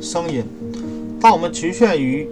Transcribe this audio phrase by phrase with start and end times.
[0.00, 0.44] 声音。
[1.20, 2.28] 当我们局限于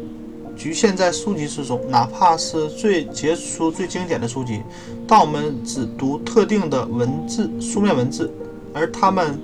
[0.56, 4.60] 局限在书籍之中，哪怕是最杰出、最经典的书籍，
[5.06, 8.31] 当我们只读特定的文字、书面文字，
[8.73, 9.39] 而它们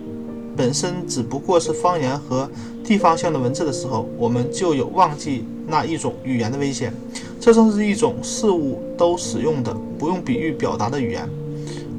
[0.56, 2.48] 本身只不过是方言和
[2.84, 6.94] 地方性的文字的时候，我们就有忘记那一种语言的危险。
[7.40, 11.28] 这正是一种事物都使用的、不用比喻表达的语言，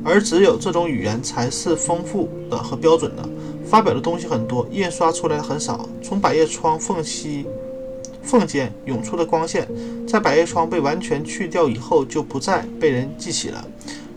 [0.04, 3.30] 而只有这种语言才是丰富的和标准的。
[3.74, 5.90] 发表的东西很多，印刷出来的很少。
[6.04, 7.44] 从百叶窗缝隙、
[8.22, 9.68] 缝间涌出的光线，
[10.08, 13.66] 在百叶窗被完全去掉以后，就不再被人记起了。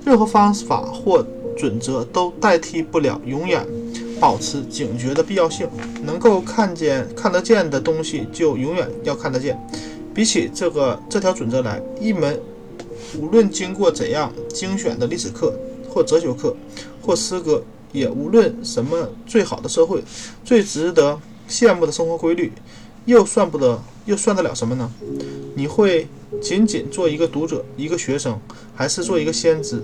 [0.05, 1.27] 任何方法或
[1.57, 3.67] 准则都代替不了永远
[4.21, 5.67] 保持警觉的必要性。
[6.05, 9.59] 能够看见、看得见的东西，就永远要看得见。
[10.13, 12.39] 比起这个这条准则来，一门
[13.19, 15.55] 无论经过怎样精选的历史课，
[15.89, 16.55] 或哲学课，
[17.01, 17.65] 或诗歌。
[17.93, 20.03] 也无论什么最好的社会，
[20.45, 22.53] 最值得羡慕的生活规律，
[23.05, 24.91] 又算不得，又算得了什么呢？
[25.55, 26.09] 你会
[26.41, 28.39] 仅仅做一个读者，一个学生，
[28.75, 29.83] 还是做一个先知，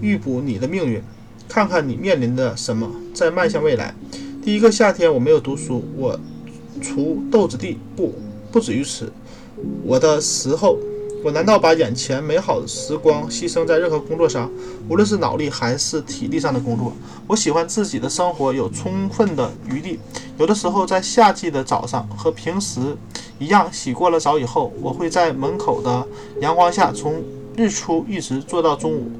[0.00, 1.02] 预卜你的命运，
[1.48, 3.94] 看看你面临的什么，再迈向未来。
[4.42, 6.18] 第一个夏天我没有读书，我
[6.80, 8.14] 锄豆子地，不，
[8.50, 9.12] 不止于此。
[9.84, 10.78] 我的时候。
[11.24, 14.48] 我难道把眼前美好的时光牺牲在任何工作上，
[14.88, 16.92] 无论是脑力还是体力上的工作？
[17.26, 19.98] 我喜欢自己的生活有充分的余地。
[20.38, 22.96] 有的时候，在夏季的早上，和平时
[23.38, 26.06] 一样，洗过了澡以后，我会在门口的
[26.40, 27.20] 阳光下，从
[27.56, 29.10] 日出一直坐到中午，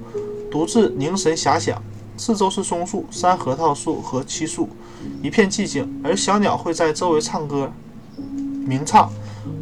[0.50, 1.82] 独自凝神遐想。
[2.16, 4.68] 四周是松树、山核桃树和漆树，
[5.22, 7.72] 一片寂静，而小鸟会在周围唱歌、
[8.64, 9.10] 鸣唱。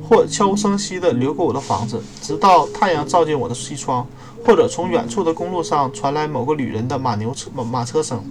[0.03, 4.05] 或悄无声息地流过我的房子，直到太阳照进我的西窗；
[4.45, 8.23] 或者从远处的公路上传来某个旅人的马牛车马马车声，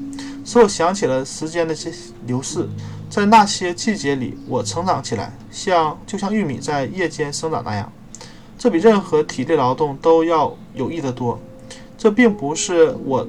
[0.45, 1.75] 使我想起了时间的
[2.25, 2.67] 流逝。
[3.09, 7.91] 在那些季节里，我成长起来，像就像玉米在夜间生长那样。
[8.57, 11.37] 这比任何体力劳动都要有益得多。
[11.97, 13.25] 这并不是我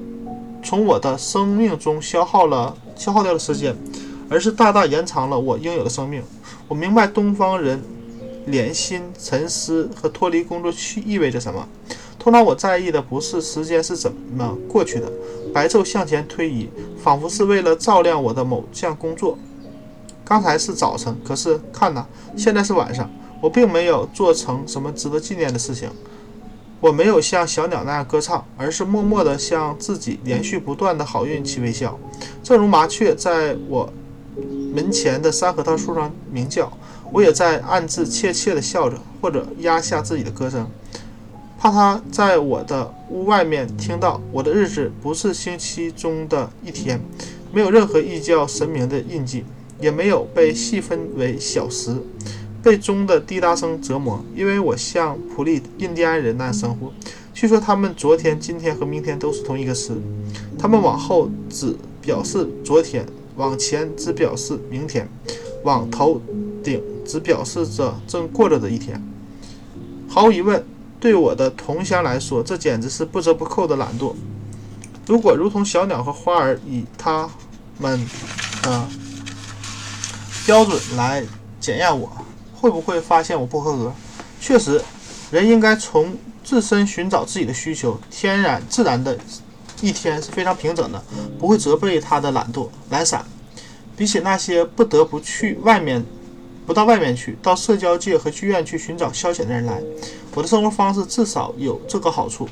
[0.63, 3.75] 从我的生命中消耗了消耗掉了时间，
[4.29, 6.21] 而是大大延长了我应有的生命。
[6.67, 7.81] 我明白东方人。
[8.47, 11.67] 连心、沉思和脱离工作区意味着什么？
[12.17, 15.09] 通常我在意的不是时间是怎么过去的，
[15.53, 16.67] 白昼向前推移，
[17.01, 19.37] 仿佛是为了照亮我的某项工作。
[20.25, 23.09] 刚才是早晨，可是看呐，现在是晚上。
[23.39, 25.89] 我并没有做成什么值得纪念的事情，
[26.81, 31.97] 我没有像小鸟那样歌唱，而是默默地向自己连续不断的好运气微笑，
[32.43, 33.87] 正如麻雀在我
[34.73, 36.69] 门前的山核桃树上鸣叫。
[37.11, 40.67] 我也在暗自窃窃地笑着，或者压下自己的歌声，
[41.57, 44.21] 怕他在我的屋外面听到。
[44.31, 46.99] 我的日子不是星期中的一天，
[47.51, 49.45] 没有任何异教神明的印记，
[49.79, 51.95] 也没有被细分为小时，
[52.61, 54.23] 被钟的滴答声折磨。
[54.35, 56.91] 因为我像普利印第安人那样生活。
[57.33, 59.93] 据说他们昨天、今天和明天都是同一个时，
[60.57, 65.07] 他们往后只表示昨天，往前只表示明天，
[65.63, 66.21] 往头
[66.63, 66.81] 顶。
[67.07, 69.01] 只表示着正过着的一天。
[70.09, 70.63] 毫无疑问，
[70.99, 74.13] 对我的同乡来说，这简直是不折不扣的懒惰。
[75.05, 77.29] 如果如同小鸟和花儿以他
[77.77, 78.05] 们
[78.63, 78.87] 的
[80.45, 81.23] 标准来
[81.59, 82.11] 检验我，
[82.53, 83.93] 会不会发现我不合格？
[84.39, 84.81] 确实，
[85.31, 87.99] 人应该从自身寻找自己的需求。
[88.09, 89.17] 天然自然的
[89.81, 91.03] 一天是非常平整的，
[91.39, 93.25] 不会责备他的懒惰、懒散。
[93.95, 96.05] 比起那些不得不去外面。
[96.67, 99.81] 不到外面去，到社交界和剧院去寻找消遣的人来，
[100.35, 102.45] 我的生活方式至少有这个好处，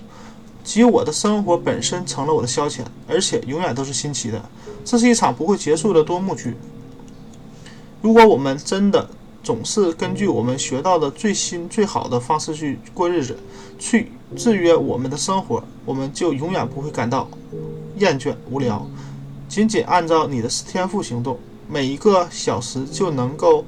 [0.63, 4.41] 即我的生活本身成了我的消遣，而且永远都是新奇的。
[4.85, 6.55] 这是一场不会结束的多幕剧。
[8.01, 9.09] 如果我们真的
[9.43, 13.37] 总是根据我们学到的最新最好的方式去过日子，
[13.77, 17.27] 去制约我们的生活，我们就永远不会感到
[17.97, 18.87] 厌倦无聊。
[19.49, 21.37] 仅仅按照你的天赋行动，
[21.67, 23.65] 每一个小时就能够。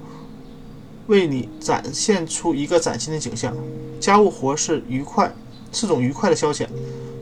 [1.07, 3.54] 为你展现出一个崭新的景象。
[4.00, 5.33] 家务活是愉快，
[5.71, 6.68] 是种愉快的消遣。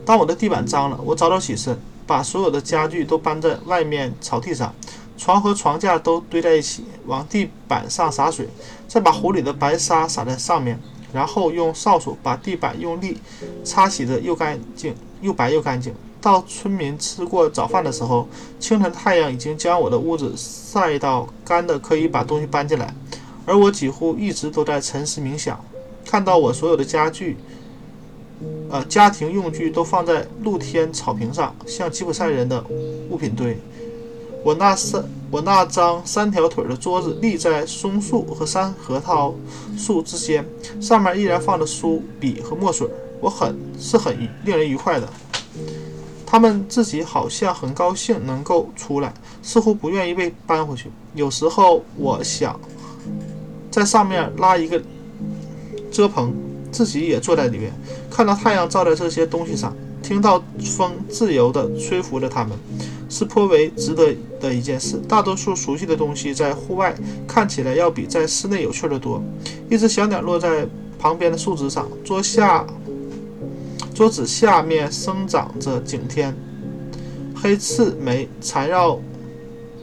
[0.05, 4.73] 当我的地板脏了，我早早起身，把所有的家具都搬在外面草地上，
[5.17, 8.47] 床和床架都堆在一起，往地板上洒水，
[8.87, 10.79] 再把壶里的白沙洒在上面，
[11.13, 13.17] 然后用扫帚把地板用力
[13.63, 15.93] 擦洗得又干净又白又干净。
[16.21, 18.27] 到村民吃过早饭的时候，
[18.59, 22.93] 清晨太阳已经将我的屋子晒到干的，可以把东西搬进来。
[23.45, 25.63] 而我几乎一直都在沉思冥想，
[26.03, 27.37] 看到我所有的家具，
[28.69, 32.63] 呃，家庭用具都放在露天草坪上，像吉普赛人的
[33.09, 33.57] 物品堆。
[34.43, 39.33] 我那三我那张三条腿的桌子立在松树和山核桃
[39.75, 40.45] 树之间，
[40.79, 42.87] 上面依然放着书、笔和墨水。
[43.19, 45.09] 我很是很令人愉快的。
[46.27, 49.11] 他们自己好像很高兴能够出来，
[49.41, 50.91] 似乎不愿意被搬回去。
[51.15, 52.59] 有时候我想
[53.75, 54.81] 在上面拉一个
[55.91, 56.33] 遮棚，
[56.71, 57.73] 自己也坐在里面，
[58.09, 59.75] 看到太阳照在这些东西上。
[60.01, 60.41] 听到
[60.77, 62.57] 风自由地吹拂着它们，
[63.09, 65.01] 是颇为值得的一件事。
[65.09, 66.95] 大多数熟悉的东西在户外
[67.27, 69.21] 看起来要比在室内有趣的多。
[69.69, 70.65] 一只小鸟落在
[70.97, 72.65] 旁边的树枝上，桌下
[73.93, 76.33] 桌子下面生长着景天，
[77.35, 78.97] 黑刺梅缠绕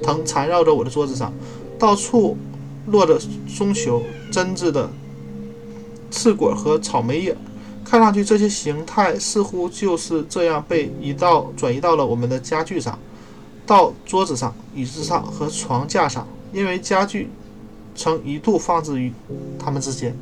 [0.02, 1.30] 藤缠绕着我的桌子上，
[1.78, 2.38] 到处
[2.86, 4.90] 落着松球、针子的
[6.10, 7.36] 刺果和草莓叶。
[7.84, 12.98] 看上去，这些形态似乎就是这样被移到、转移到了我们的家具上，
[13.66, 17.28] 到桌子上、椅子上和床架上，因为家具
[17.94, 19.12] 曾一度放置于
[19.58, 20.16] 它们之间。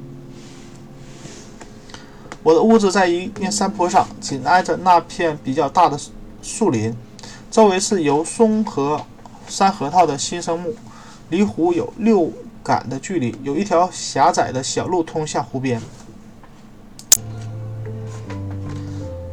[2.43, 6.01] 我的屋子在一面山坡上，紧挨着那片比较大的
[6.43, 6.93] 树林，
[7.51, 9.01] 周围是由松和
[9.47, 10.75] 山核桃的新生木，
[11.29, 12.33] 离湖有六
[12.71, 15.83] 杆的距离，有一条狭窄的小路通向湖边。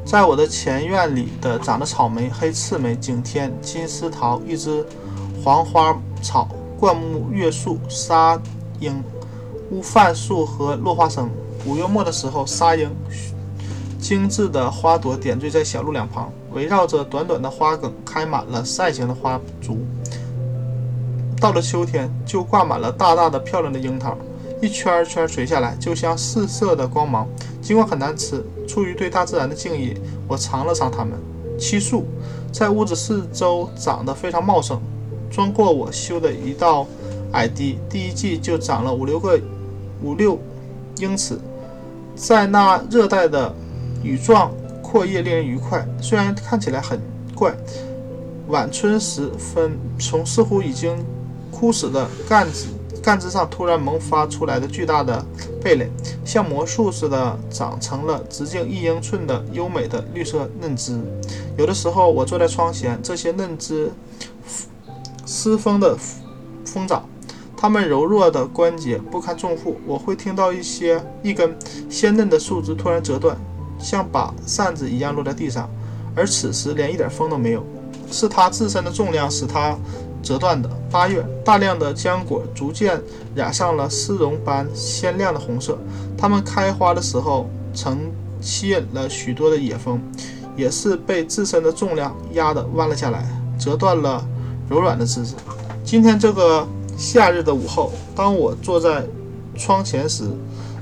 [0.04, 4.84] 在我的前院里的长着草莓、黑刺梅、景天、金丝桃，一只
[5.44, 6.50] 黄花草、
[6.80, 8.42] 灌木月树、沙
[8.80, 9.04] 鹰、
[9.69, 11.30] 乌饭树和落花生。
[11.63, 12.90] 五月末的时候，沙鹰
[14.00, 19.78] 精致的花朵点缀在小路两旁，围绕着短短的花梗开满了扇形的花烛。
[21.39, 24.18] 到了秋天，就挂满了大大的、漂亮的樱桃。
[24.62, 27.28] 一圈儿圈儿垂下来，就像四色的光芒。
[27.62, 29.94] 尽管很难吃，出于对大自然的敬意，
[30.28, 31.13] 我尝了尝它们。
[31.60, 32.06] 漆树
[32.51, 34.81] 在屋子四周长得非常茂盛，
[35.30, 36.88] 钻过我修的一道
[37.34, 39.40] 矮堤，第一季就长了五六个
[40.01, 40.40] 五六
[40.98, 41.40] 英尺。
[42.16, 43.54] 在那热带的
[44.01, 44.51] 羽状
[44.81, 47.00] 阔叶令人愉快，虽然看起来很
[47.36, 47.56] 怪。
[48.48, 50.95] 晚春时分，从似乎已经
[51.57, 52.68] 枯死的干子。
[53.01, 55.25] 干枝上突然萌发出来的巨大的
[55.63, 55.89] 蓓蕾，
[56.25, 61.00] 像魔术似的长成了直径一英寸的优美的绿色嫩枝。
[61.57, 63.89] 有的时候，我坐在窗前，这些嫩枝
[65.25, 65.98] 丝风的
[66.65, 67.01] 风爪，
[67.56, 69.77] 它们柔弱的关节不堪重负。
[69.86, 71.56] 我会听到一些一根
[71.89, 73.38] 鲜嫩的树枝突然折断，
[73.80, 75.69] 像把扇子一样落在地上，
[76.13, 77.63] 而此时连一点风都没有，
[78.12, 79.77] 是它自身的重量使它。
[80.22, 83.02] 折断的八月，大量的浆果逐渐
[83.36, 85.78] 染上了丝绒般鲜亮的红色。
[86.18, 88.12] 它们开花的时候曾
[88.42, 90.02] 吸引了许多的野蜂，
[90.56, 93.25] 也是被自身的重量压得弯了下来，
[93.60, 94.25] 折断了
[94.69, 95.36] 柔软的枝子。
[95.84, 96.68] 今天这个
[96.98, 99.06] 夏日的午后，当我坐在
[99.56, 100.25] 窗前时，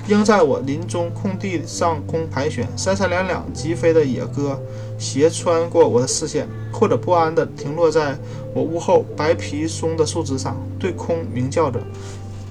[0.08, 4.60] 鹰在我林中空地上空盘旋，三三两两疾飞的野鸽
[5.00, 8.16] 斜穿过我的视线，或者不安地停落在。
[8.54, 11.82] 我屋后白皮松的树枝上，对空鸣叫着。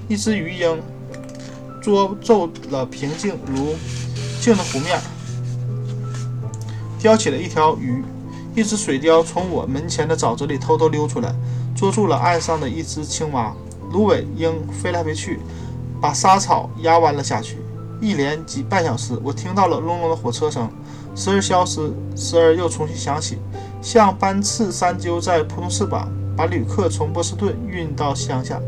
[0.09, 0.79] 一只鱼鹰
[1.81, 3.73] 捉皱了平静如
[4.41, 4.99] 镜的湖面，
[6.99, 8.03] 叼起了一条鱼。
[8.53, 11.33] 一只水貂从我门前的沼泽里偷偷溜出来，
[11.75, 13.55] 捉住了岸上的一只青蛙。
[13.91, 15.39] 芦苇鹰飞来飞去，
[16.05, 17.57] 把沙草压弯了下去。
[17.99, 20.69] 一连几半小时，我听到了隆隆的火车声，
[21.15, 23.39] 时而消失，时而又重新响起。
[23.81, 26.07] 像班次山鸠在扑通翅膀，
[26.37, 28.61] 把旅客从波士顿运到乡下。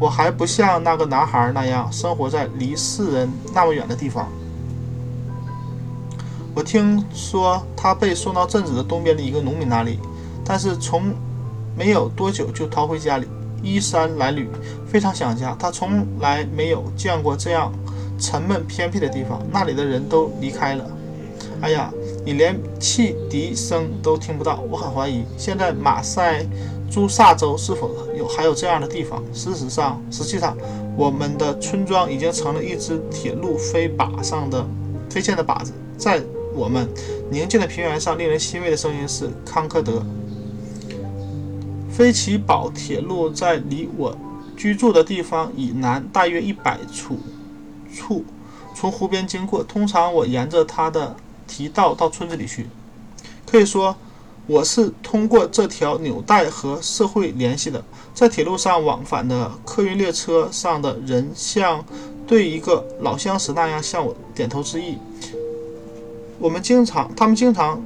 [0.00, 4.26] 我还不像那个男孩那样生活在离世人那么远的地方。
[6.54, 9.98] 我听说他被送到镇子的东边的一个农民那里，
[10.42, 11.12] 但是从
[11.76, 13.26] 没有多久就逃回家里，
[13.62, 14.46] 衣衫褴褛，
[14.86, 15.56] 非常想家。
[15.58, 17.72] 他从来没有见过这样
[18.18, 20.84] 沉闷偏僻的地方，那里的人都离开了。
[21.60, 21.92] 哎呀！
[22.24, 26.44] 你连汽笛声都听不到，我很怀疑现在马赛
[26.90, 29.22] 诸萨州是否有还有这样的地方。
[29.32, 30.54] 事实上，实际上，
[30.94, 34.62] 我们的村庄已经成了一只铁路飞靶上的
[35.08, 35.72] 飞溅的靶子。
[35.96, 36.20] 在
[36.54, 36.86] 我们
[37.30, 40.04] 宁静的平原上，令人欣慰的声音是康科德
[41.98, 44.16] 飞奇堡铁路在离我
[44.56, 47.18] 居住的地方以南大约一百处
[47.92, 48.24] 处
[48.72, 49.64] 从湖边经过。
[49.64, 51.16] 通常我沿着它的。
[51.48, 52.66] 提到到村子里去，
[53.46, 53.96] 可以说
[54.46, 57.82] 我是通过这条纽带和社会联系的。
[58.12, 61.82] 在铁路上往返的客运列车上的人，像
[62.26, 64.98] 对一个老相识那样向我点头致意。
[66.38, 67.82] 我们经常，他们经常，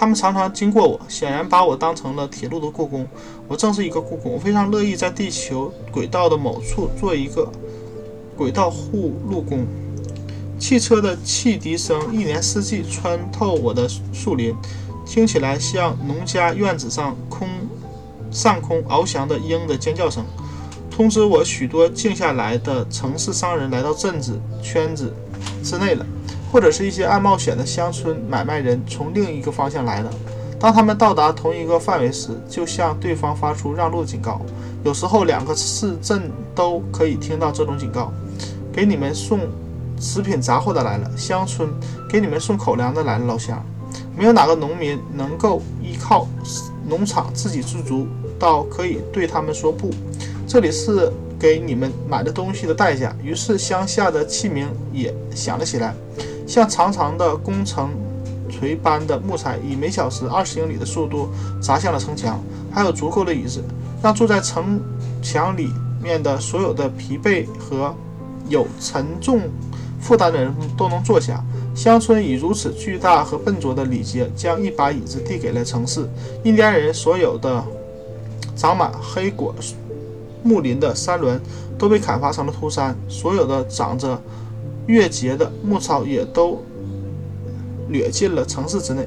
[0.00, 3.06] 他们常常经过我，显然把我当成了铁路的故宫。
[3.46, 7.46] 我正是一个故宫，我非常乐意在地球轨道的某处做一个
[8.34, 9.66] 轨道护路工。
[10.58, 14.56] 汽车的汽笛声一年四季穿透我的树林，
[15.04, 17.46] 听起来像农家院子上空
[18.30, 20.24] 上空翱翔的鹰的尖叫声，
[20.90, 25.12] 通知我许多静下来的城市商人来到镇子圈子
[25.62, 26.06] 之内了。
[26.50, 30.10] 或者是一些爱冒险的乡村买卖人从另一个方向来了。
[30.58, 34.42] 当他们到达同一个范围时，就向对方发出让路警告。
[34.84, 38.12] 有时候，两个市镇都可以听到这种警告：
[38.72, 39.40] 给你们送
[39.98, 41.68] 食品杂货的来了，乡村
[42.10, 43.64] 给你们送口粮的来了，老乡。
[44.16, 46.28] 没有哪个农民能够依靠
[46.86, 48.06] 农场自给自足
[48.38, 49.90] 到可以对他们说不。
[50.46, 53.16] 这里是给你们买的东西的代价。
[53.22, 55.94] 于是，乡下的器皿也响了起来。
[56.50, 57.90] 像长长的工程
[58.48, 61.28] 锤般的木材，以每小时二十英里的速度
[61.62, 62.40] 砸向了城墙。
[62.72, 63.62] 还有足够的椅子，
[64.02, 64.80] 让住在城
[65.22, 67.94] 墙里面的所有的疲惫和
[68.48, 69.42] 有沉重
[70.00, 71.40] 负担的人都能坐下。
[71.72, 76.08] 乡村以如此巨大和笨拙的礼节，将一把椅子递给了城市。
[76.42, 77.62] 印第安人所有的
[78.56, 79.54] 长满黑果
[80.42, 81.40] 木林的山峦
[81.78, 84.20] 都被砍伐成了秃山，所有的长着。
[84.90, 86.60] 月节的牧草也都
[87.88, 89.06] 掠进了城市之内，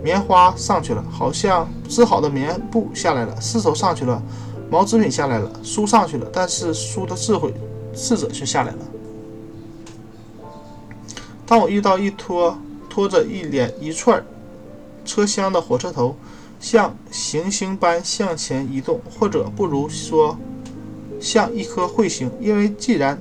[0.00, 4.22] 棉花上去了，好像织好的棉布下来了；丝绸上去了，
[4.70, 7.52] 毛织品下来了，书上去了，但是书的智慧
[7.92, 8.78] 智者却下来了。
[11.44, 12.56] 当我遇到一拖
[12.88, 14.24] 拖着一连一串
[15.04, 16.14] 车厢的火车头，
[16.60, 20.38] 像行星般向前移动，或者不如说
[21.20, 23.18] 像一颗彗星，因为既然。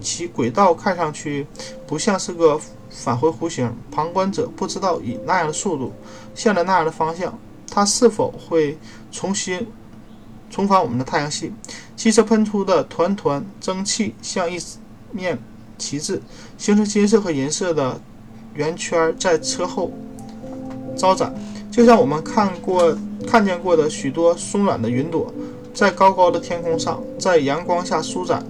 [0.00, 1.46] 其轨道看上去
[1.86, 5.92] 不像是个返回弧形，旁观者不知道以那样的速度
[6.34, 7.38] 向着那样的方向，
[7.70, 8.78] 它是否会
[9.12, 9.66] 重新
[10.50, 11.52] 重返我们的太阳系？
[11.96, 14.58] 汽车喷出的团团蒸汽像一
[15.12, 15.38] 面
[15.76, 16.22] 旗帜，
[16.56, 18.00] 形成金色和银色的
[18.54, 19.92] 圆圈在车后
[20.96, 21.34] 招展，
[21.70, 25.32] 就像我们看过看见过的许多松软的云朵，
[25.74, 28.44] 在高高的天空上，在阳光下舒展。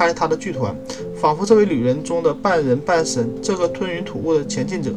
[0.00, 0.74] 开他的剧团，
[1.20, 4.90] 仿佛这位旅人中的半人半神，这个吞云吐雾的前进者，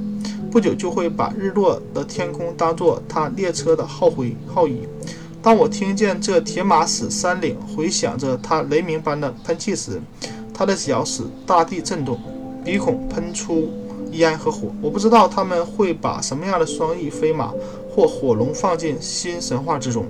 [0.50, 4.88] 不久就会把日落的天空当作他列车的号回号仪。
[5.42, 10.02] 当我听见这铁马使山岭回响着他雷鸣般的喷气时，
[10.54, 12.18] 他的脚使大地震动，
[12.64, 13.70] 鼻孔喷出
[14.14, 14.70] 烟和火。
[14.82, 17.52] 我不知道他们会把什么样的双翼飞马
[17.94, 20.06] 或火龙放进新神话之中。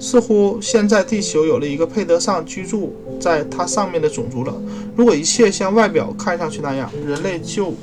[0.00, 4.54] 似乎现在地球有了一个配得上居住在它上面的种族了。
[4.96, 7.74] 如果一切像外表看上去那样，人类就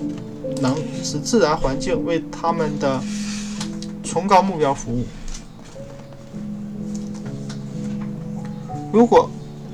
[0.62, 3.00] 能使自然环境为他们的
[4.03, 5.05] 崇高目标服务。
[8.91, 9.29] 如果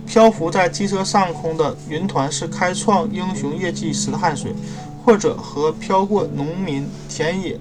[0.06, 4.54] 漂浮在机车上空的云团是开创英雄业绩时的汗水，
[5.06, 7.58] 或者和飘过农民田野。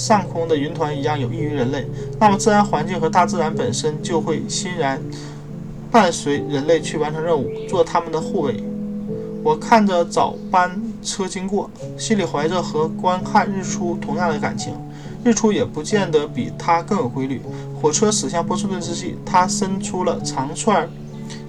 [0.00, 1.86] 上空的云团一样有益于人类，
[2.18, 4.98] 那么自然环境和大自然本身就会欣然
[5.90, 8.64] 伴随人类去完成任务，做他们的护卫。
[9.44, 14.72] 我看着早班车经过，心里怀着和观看日出同样的感情。
[15.22, 17.42] 日出也不见得比它更有规律。
[17.78, 20.88] 火车驶向波士顿之际，它伸出了长串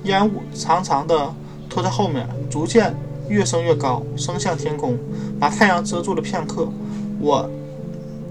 [0.04, 1.34] 烟雾，长长的
[1.70, 2.94] 拖在后面，逐渐
[3.30, 4.98] 越升越高，升向天空，
[5.40, 6.68] 把太阳遮住了片刻。
[7.22, 7.50] 我。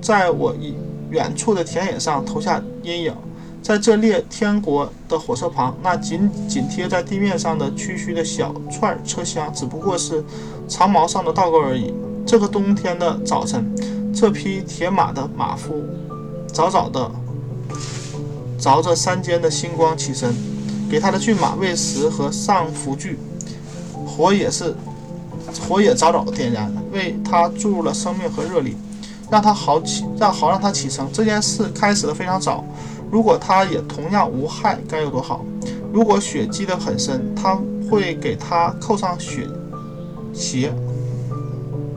[0.00, 0.74] 在我一
[1.10, 3.14] 远处的田野上投下阴影，
[3.62, 10.24] 在这列天国的火车旁，那紧紧贴在地面上的区区的小串车厢，只不过是
[10.68, 11.92] 长毛上的倒钩而已。
[12.26, 13.74] 这个冬天的早晨，
[14.14, 15.82] 这匹铁马的马夫
[16.46, 17.10] 早早的
[18.58, 20.32] 着着山间的星光起身，
[20.88, 23.18] 给他的骏马喂食和上扶具，
[24.06, 24.74] 火也是
[25.68, 28.76] 火也早早点燃，为他注入了生命和热力。
[29.30, 31.08] 让他好起，让好让他启程。
[31.12, 32.64] 这件事开始的非常早。
[33.10, 35.44] 如果他也同样无害，该有多好！
[35.92, 37.58] 如果雪积得很深，他
[37.90, 39.48] 会给他扣上雪
[40.32, 40.72] 鞋。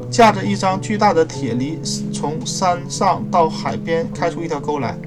[0.09, 1.79] 架着一张巨大的铁犁，
[2.11, 4.97] 从山上到海边开出一条沟来。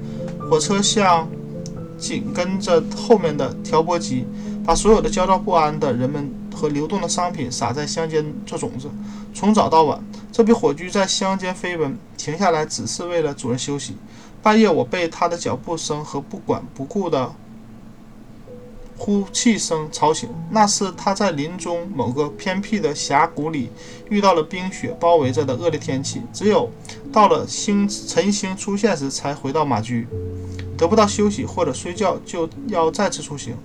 [0.49, 1.27] 火车像
[1.97, 4.25] 紧跟着后面的调拨机，
[4.65, 8.89] 把所有的焦躁不安的人们和流动的商品撒在乡间做种子。
[9.31, 13.95] 从早到晚，这批火炬在乡间飞奔，停下来只是为了主人休息。
[14.41, 17.31] 半夜，我被他的脚步声和不管不顾的
[18.97, 20.27] 呼气声吵醒。
[20.49, 23.69] 那是他在林中某个偏僻的峡谷里
[24.09, 26.71] 遇到了冰雪包围着的恶劣天气，只有
[27.13, 30.07] 到了星晨星出现时才回到马驹。
[30.77, 33.55] 得不到休息或者睡觉，就要再次出行。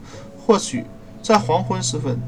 [0.44, 0.84] 或许
[1.22, 2.18] 在黄昏时分，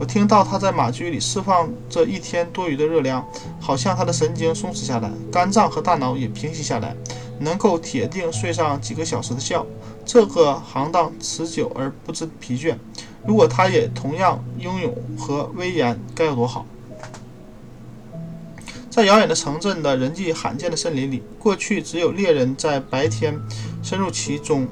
[0.00, 3.22] 我听到他在马驹里释放着一天多余的热量，
[3.60, 6.96] 好像他的神经松弛下来，肝脏和大脑也平息下来，
[7.38, 9.62] 能够铁定睡上几个小时的觉。
[10.06, 12.74] 这个行当持久而不知疲倦。
[13.26, 16.64] 如果他也同样英勇和威严，该有多好！
[18.88, 23.38] 在遥远的城镇的人迹罕见的森林里，过去只有猎人在白天
[23.82, 24.66] 深入其中，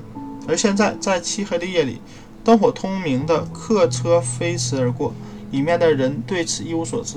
[0.49, 2.01] 而现在在漆黑的夜里，
[2.45, 5.13] 灯火通明的客车飞驰而过，
[5.51, 7.17] 里面的人对此一无所知。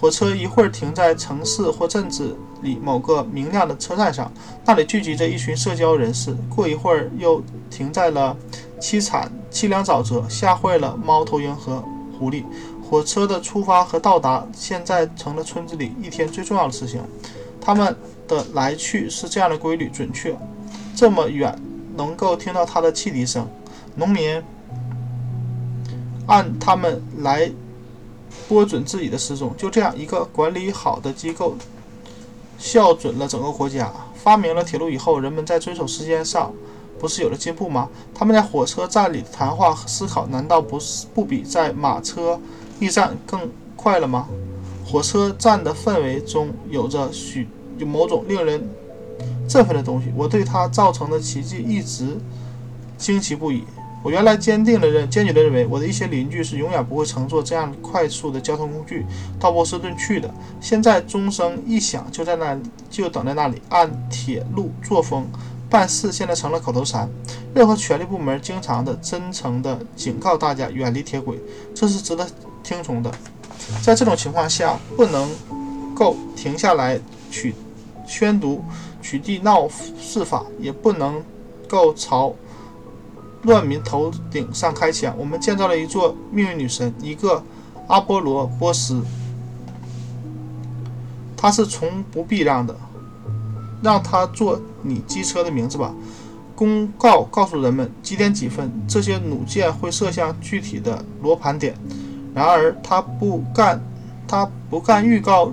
[0.00, 4.30] 火车一会儿停在城市或镇子里某个明亮的车站上，
[4.64, 8.36] 那里聚集着一群社交人士；过一会儿又停在了
[8.80, 11.82] 凄惨凄凉沼泽，吓坏了猫头鹰和
[12.16, 12.44] 狐狸。
[12.88, 17.00] 火车的出发和到达，现在成了村子里一天最重要的事情。
[17.60, 17.94] 他们
[18.26, 20.34] 的来去是这样的规律准确，
[20.94, 21.60] 这么远
[21.96, 23.46] 能够听到它的汽笛声。
[23.98, 24.40] 农民
[26.26, 27.50] 按他们来
[28.48, 31.56] 拨准自己的时钟，就这样一个管理好的机构，
[32.58, 33.92] 校准了整个国家。
[34.14, 36.52] 发明了铁路以后，人们在遵守时间上
[36.98, 37.88] 不是有了进步吗？
[38.14, 42.38] 他们在火车站里的谈话和思考，难道不是不比在马车？
[42.78, 44.28] 驿站更快了吗？
[44.86, 48.68] 火车站的氛围中有着许有某种令人
[49.48, 50.12] 振奋的东西。
[50.16, 52.18] 我对它造成的奇迹一直
[52.96, 53.64] 惊奇不已。
[54.02, 59.04] 我原来坚定的认坚决的认为，我的一些邻居是永远不会乘坐这样快速的交通工具
[59.38, 60.32] 到波士顿去的。
[60.60, 65.26] 现在钟声一响，就在那里，就等在那里，按铁路作风
[65.68, 67.08] 办事，现在成了口头禅。
[67.54, 71.38] 任何权力部门经常的、真诚的警告大家远离铁轨，
[71.74, 72.26] 这是值得。
[72.60, 73.10] 听从的，
[73.80, 75.30] 在这种情况下，不能
[75.94, 77.00] 够停下来
[77.30, 77.54] 取
[78.06, 78.62] 宣读
[79.00, 79.66] 取缔闹
[79.98, 81.22] 事法，也不能
[81.66, 82.34] 够朝
[83.42, 85.14] 乱民头顶上开枪。
[85.18, 87.42] 我们建造了一座命运女神，一个
[87.86, 89.02] 阿波罗波斯，
[91.36, 92.76] 她是从不避让的。
[93.80, 95.94] 让她做你机车的名字吧。
[96.56, 101.76] 公告告诉人们几点几分，这些弩箭会射向具体的罗盘点。
[102.34, 103.80] 然而他不干，
[104.26, 105.52] 他不干预告，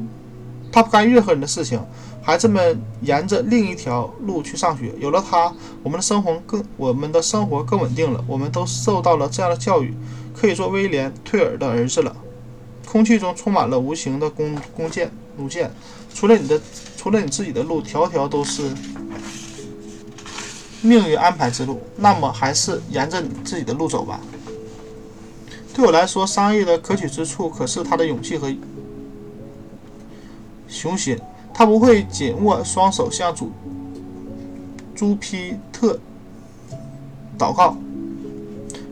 [0.72, 1.80] 他不干任何人的事情。
[2.26, 4.92] 孩子们沿着另一条路去上学。
[4.98, 8.26] 有了他，我们的生活更我们的生活更稳定了。
[8.28, 9.94] 我们都受到了这样的教育，
[10.34, 12.16] 可以做威廉·退尔的儿子了。
[12.84, 15.72] 空气中充满了无形的弓弓箭、弩箭。
[16.16, 16.60] 除了你的，
[16.98, 18.72] 除了你自己的路，条条都是
[20.82, 21.80] 命运安排之路。
[21.96, 24.20] 那么，还是沿着你自己的路走吧。
[25.76, 28.52] 对我来说，商业的可取之处可是他的勇气和
[30.68, 31.16] 雄心。
[31.58, 33.50] 他不会紧握双手向主
[34.94, 35.98] 朱皮特
[37.40, 37.78] 祷告。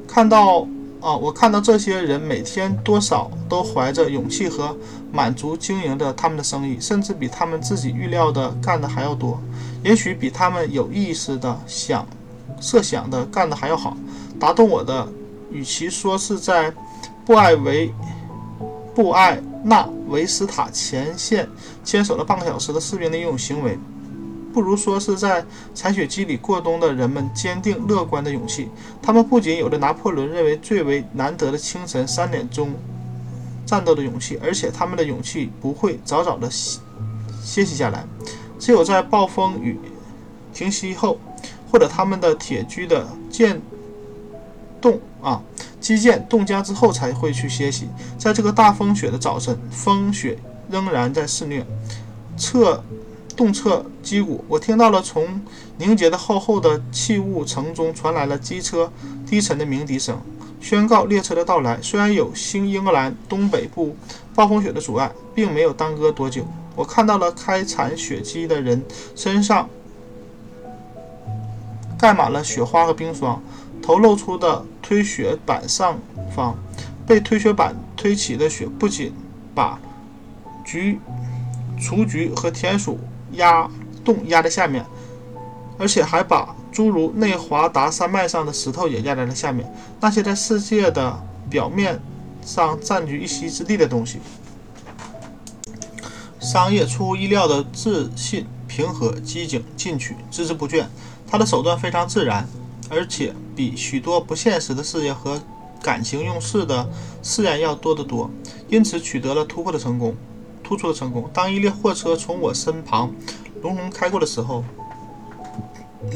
[0.07, 0.65] 看到
[1.01, 4.73] 啊，我看到这些人每天多少都怀着勇气和
[5.11, 9.37] 满足经营着他们的生意，甚至比他们自己预料的干的还要多，
[9.83, 12.07] 也许比他们有意识的想
[12.61, 13.97] 设想的干的还要好。
[14.39, 15.05] 打动我的。
[15.51, 16.73] 与其说是在
[17.23, 17.93] 布艾维
[18.95, 21.47] 布艾纳维斯塔前线
[21.83, 23.77] 坚守了半个小时的士兵的英勇行为，
[24.53, 28.69] 不如说是在采雪机里过冬的人们坚定乐观的勇气。
[29.01, 32.73] 他们不仅有着拿破仑认为最为难得的清晨三点钟
[33.65, 36.79] 战斗的勇气，而且他们的勇气不会早早的歇
[37.43, 38.05] 歇息下来。
[38.59, 39.79] 只有在暴风雨
[40.53, 41.19] 停息后，
[41.71, 43.59] 或者他们的铁驹的渐
[44.79, 44.99] 动。
[45.23, 45.41] 啊，
[45.83, 47.89] 基建冻僵之后才会去歇息。
[48.17, 50.37] 在这个大风雪的早晨，风雪
[50.69, 51.65] 仍然在肆虐，
[52.37, 52.81] 彻
[53.35, 54.45] 冻彻肌骨。
[54.47, 55.41] 我听到了从
[55.77, 58.89] 凝结的厚厚的气雾层中传来了机车
[59.29, 60.17] 低沉的鸣笛声，
[60.61, 61.77] 宣告列车的到来。
[61.81, 63.93] 虽然有新英格兰东北部
[64.33, 66.47] 暴风雪的阻碍，并没有耽搁多久。
[66.77, 68.81] 我看到了开铲雪机的人
[69.17, 69.69] 身上
[71.99, 73.43] 盖满了雪花和冰霜。
[73.83, 75.99] 头露出的推雪板上
[76.33, 76.57] 方，
[77.05, 79.13] 被推雪板推起的雪不仅
[79.53, 79.77] 把
[80.63, 80.97] 菊、
[81.77, 82.97] 雏菊和田鼠
[83.33, 83.69] 压
[84.05, 84.85] 冻压在下面，
[85.77, 89.69] 而且还把诸如内华达山脉上的石头也压在了下面。
[89.99, 91.99] 那些在世界的表面
[92.45, 94.19] 上占据一席之地的东西。
[96.39, 100.85] 商业出乎意料的自信、平和、机警、进取、孜孜不倦。
[101.27, 102.47] 他的手段非常自然。
[102.89, 105.41] 而且比许多不现实的事业和
[105.81, 106.87] 感情用事的
[107.21, 108.29] 试验要多得多，
[108.67, 110.15] 因此取得了突破的成功，
[110.63, 111.29] 突出的成功。
[111.33, 113.13] 当一列货车从我身旁
[113.61, 114.63] 隆隆开过的时候，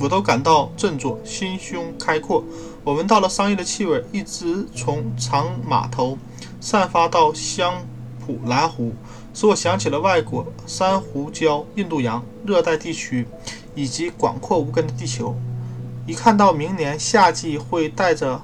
[0.02, 2.44] 我都感到振作，心胸开阔。
[2.84, 6.18] 我闻到了商业的气味，一直从长码头
[6.60, 7.86] 散发到香
[8.26, 8.94] 普兰湖，
[9.34, 13.26] 使我想起了外国珊瑚礁、印度洋、热带地区
[13.76, 15.36] 以及广阔无根的地球。
[16.08, 18.42] 一看到明年夏季会带着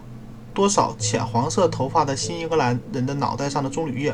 [0.53, 4.13] 多少浅黄色头发的新英格兰人的脑袋上的棕榈叶、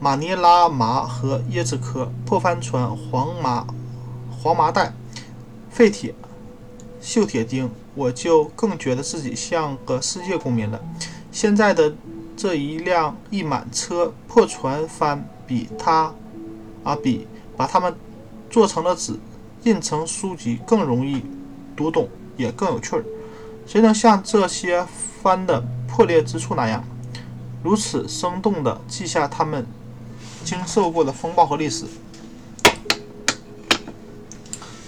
[0.00, 3.64] 马尼拉麻和椰子壳、破帆船、黄麻、
[4.28, 4.92] 黄麻袋、
[5.70, 6.12] 废铁。
[7.00, 10.80] 锈铁钉，我就更觉得自己像个世界公民了。
[11.30, 11.94] 现在的
[12.36, 16.12] 这一辆一满车破船帆，比他
[16.82, 17.94] 啊比把它们
[18.50, 19.14] 做成了纸、
[19.62, 21.22] 印成书籍更容易
[21.76, 23.04] 读懂，也更有趣儿。
[23.66, 24.86] 谁能像这些
[25.22, 26.84] 帆的破裂之处那样，
[27.62, 29.66] 如此生动地记下他们
[30.44, 31.84] 经受过的风暴和历史？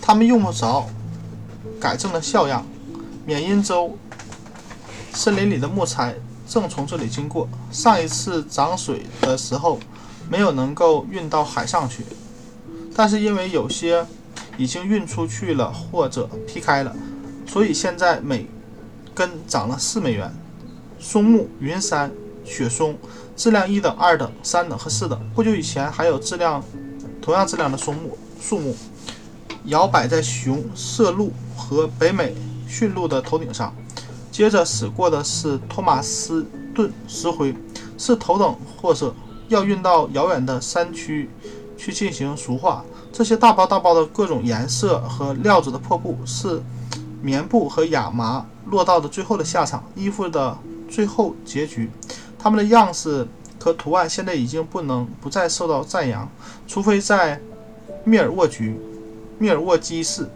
[0.00, 0.86] 他们用不着。
[1.80, 2.64] 改正的笑样。
[3.26, 3.98] 缅因州
[5.12, 6.14] 森林里的木材
[6.46, 7.48] 正从这里经过。
[7.72, 9.78] 上一次涨水的时候，
[10.30, 12.04] 没有能够运到海上去，
[12.94, 14.06] 但是因为有些
[14.56, 16.94] 已经运出去了或者劈开了，
[17.46, 18.46] 所以现在每
[19.14, 20.32] 根涨了四美元。
[20.98, 22.10] 松木、云杉、
[22.44, 22.96] 雪松，
[23.36, 25.20] 质量一等、二等、三等和四等。
[25.34, 26.62] 不久以前还有质量
[27.22, 28.76] 同样质量的松木树木，
[29.64, 31.32] 摇摆在熊麝鹿。
[31.58, 32.32] 和北美
[32.68, 33.74] 驯鹿的头顶上，
[34.30, 37.52] 接着驶过的是托马斯顿石灰，
[37.98, 39.12] 是头等货色，
[39.48, 41.28] 要运到遥远的山区
[41.76, 42.84] 去进行熟化。
[43.10, 46.62] 这些大包大包的各种颜色和料子的破布，是
[47.22, 50.56] 棉布和亚麻落到的最后的下场，衣服的
[50.88, 51.90] 最后结局。
[52.38, 53.26] 它们的样式
[53.58, 56.28] 和图案现在已经不能不再受到赞扬，
[56.68, 57.40] 除非在
[58.04, 58.78] 密尔沃局、
[59.38, 60.28] 密尔沃基市。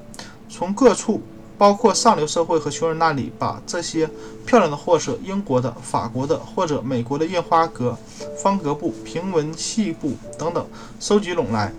[0.49, 1.23] 从各处，
[1.57, 4.11] 包括上流社会和穷人那里，把这些
[4.45, 7.97] 漂亮的货色——英国的、法国的或者美国的印花格、
[8.37, 10.67] 方格布、平纹细布等等，
[10.99, 11.73] 收集拢来，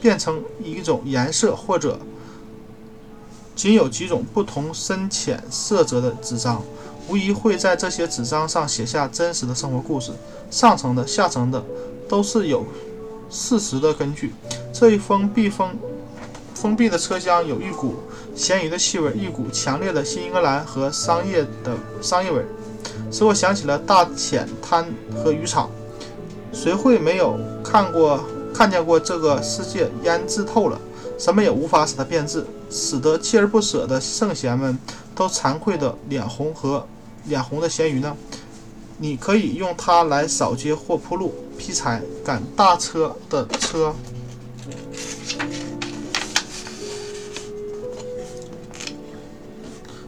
[0.00, 1.98] 变成一种颜色或者
[3.54, 6.62] 仅有几种不同深浅色泽的纸张，
[7.08, 10.12] 无疑会在这些纸张上写下真实的生活故事。
[10.50, 11.64] 上层的、下层的
[12.08, 12.64] 都是有
[13.30, 14.32] 事实的根据。
[14.72, 15.76] 这一封闭封。
[16.54, 17.96] 封闭的车厢有一股
[18.34, 22.42] 咸鱼的气味，一股强烈的新英格兰和商业的商业味，
[23.10, 25.68] 使我想起了大浅滩和渔场。
[26.54, 28.18] 谁会没有看过、
[28.54, 30.80] 看见过这个世界腌制透了，
[31.18, 32.42] 什么也无法使它变质，
[32.76, 34.76] 使得锲而不舍的圣贤们
[35.14, 36.84] 都惭愧的脸红和
[37.26, 38.16] 脸红的咸鱼呢？
[38.98, 43.94] 你可以用它来扫街或铺路、劈柴、赶大车的车。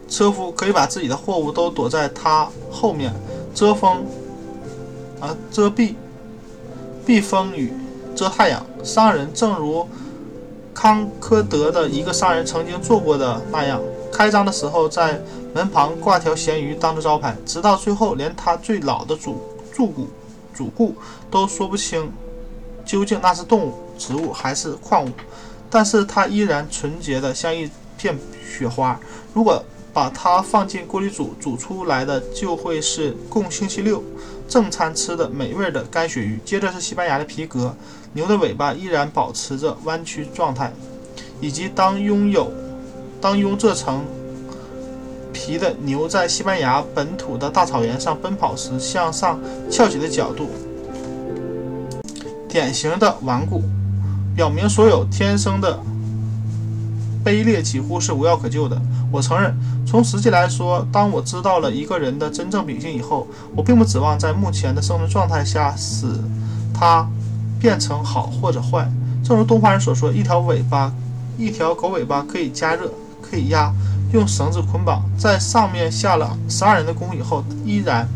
[0.08, 3.14] 车夫可以把自己的货物都躲在它后面，
[3.54, 4.04] 遮风，
[5.20, 5.94] 啊，遮蔽，
[7.04, 7.72] 避风雨，
[8.16, 8.66] 遮太阳。
[8.82, 9.86] 商人正如
[10.86, 15.20] 康科德的一个商人曾经做过的那样，开张的时候在
[15.52, 19.36] 门旁挂条咸鱼当做招牌，直到最后，连他最老的主
[19.74, 20.06] 主顾
[20.54, 20.94] 主顾
[21.28, 22.12] 都说不清
[22.84, 25.08] 究竟那是动物、植物还是矿物，
[25.68, 27.68] 但是它依然纯洁的像一
[27.98, 28.16] 片
[28.48, 28.96] 雪花。
[29.34, 29.60] 如果
[29.92, 34.00] 把它放进锅里煮，煮出来的就会是共星期六
[34.48, 36.38] 正餐吃的美味的干鳕鱼。
[36.44, 37.74] 接着是西班牙的皮革，
[38.12, 40.72] 牛的尾巴依然保持着弯曲状态，
[41.40, 42.50] 以及当拥有
[43.20, 44.04] 当拥这层
[45.32, 49.38] 皮的牛在西班牙本土的大草原上奔跑时向上
[49.70, 50.48] 翘起的角度。
[52.48, 53.62] 典型的顽固，
[54.34, 55.78] 表明所有天生的
[57.22, 58.80] 卑劣几乎是无药可救的。
[59.12, 59.54] 我承认，
[59.86, 66.06] 从实际来说，当我知道了一个人的真正秉性以后，我并不指望在目前的生存状态下使
[66.74, 67.08] 他
[67.60, 68.90] 变成好或者坏。
[69.24, 70.92] 正如东方人所说，一条尾巴，
[71.38, 72.90] 一条狗尾巴可以加热，
[73.22, 73.72] 可以压，
[74.12, 78.08] 用绳子捆绑，在上面下了十二人的工以后，依然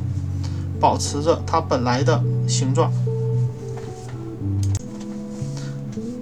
[0.80, 2.92] 保持着它本来的形状。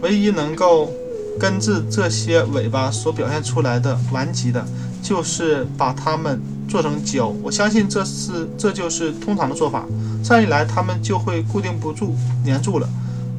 [0.02, 0.90] 唯一能够。
[1.38, 4.64] 根治这些尾巴所表现出来的顽疾的，
[5.03, 7.29] 就是把它们做成胶。
[7.42, 9.85] 我相信这是这就是通常的做法。
[10.22, 12.88] 这样一来，它们就会固定不住、粘住了。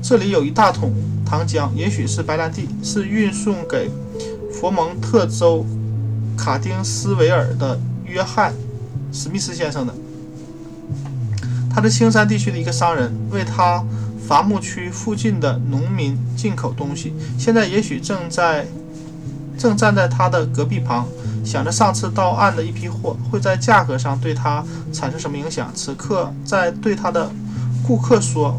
[0.02, 0.94] 这里有一大桶
[1.26, 3.92] 糖浆，也许是白兰地，是运送给
[4.54, 5.66] 佛蒙特州
[6.38, 8.54] 卡丁斯维尔的约翰·
[9.12, 9.94] 史密斯先生的。
[11.70, 13.84] 他是青山地区的一个商人，为他
[14.30, 17.16] 伐木区附近的农民进口东西。
[17.36, 18.68] 现在也许正在
[19.58, 21.08] 正站在他的隔壁旁，
[21.44, 24.64] 想着上次到岸的一批货会在价格上对他
[24.94, 25.72] 产生什么影响。
[25.74, 27.32] 此刻在对他的
[27.82, 28.56] 顾客说，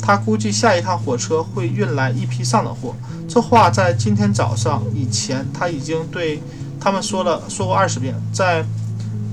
[0.00, 2.94] 他估计下一趟火车会运来一批上等货。
[3.28, 6.40] 这话在今天早上以前他已经对
[6.78, 8.64] 他们说了说过二十遍，在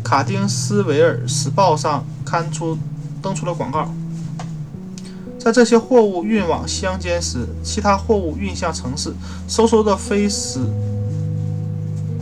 [0.03, 2.03] 卡丁斯维尔时报上。
[2.25, 2.75] 刊出
[3.21, 3.87] 登出了广告。
[5.45, 9.13] 在这些货物运往乡间时，其他货物运向城市，
[9.47, 10.59] 嗖嗖的飞驰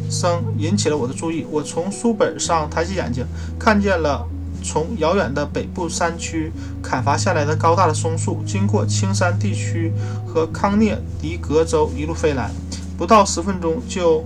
[0.09, 1.47] 声引起了我的注意。
[1.49, 3.25] 我从书本上抬起眼睛，
[3.57, 4.27] 看见了
[4.61, 9.93] 从遥远的北部山区砍伐下来的高大的松树，经过青山地区
[10.27, 12.51] 和康涅狄格州一路飞来，
[12.97, 14.21] 不到十分钟就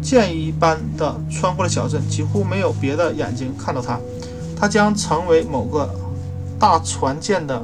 [0.00, 3.98] 箭一般的穿过了小镇，几乎没有别的眼睛看到它。
[4.56, 5.92] 它将成为某个
[6.56, 7.60] 大船舰的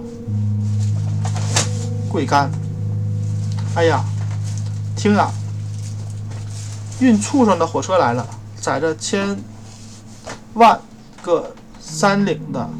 [2.15, 2.49] 桅杆。
[3.75, 4.05] 哎呀，
[4.97, 5.33] 听啊，
[7.01, 8.25] 运畜生的火车来了，
[8.61, 9.37] 载着千
[10.55, 10.81] 万
[11.21, 12.71] 个山岭的